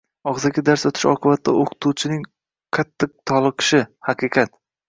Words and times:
og‘zaki 0.29 0.63
dars 0.69 0.85
o‘tish 0.89 1.03
oqibatida 1.11 1.53
o‘qituvchining 1.65 2.25
qattiq 2.79 3.15
toliqishi– 3.33 3.87
haqiqat. 4.09 4.61